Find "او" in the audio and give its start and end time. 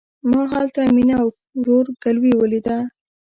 1.21-1.27